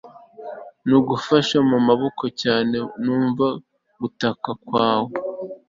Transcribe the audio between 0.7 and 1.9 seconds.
nagufashe mu